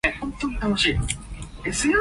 [0.01, 0.99] 阿拉丁神
[1.63, 1.89] 燈